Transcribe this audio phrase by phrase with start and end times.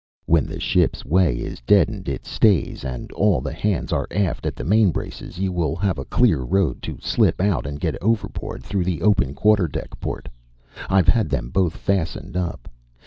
[0.25, 4.55] When the ship's way is deadened in stays and all the hands are aft at
[4.55, 8.63] the main braces you will have a clear road to slip out and get overboard
[8.63, 10.27] through the open quarter deck port.
[10.89, 12.67] I've had them both fastened up.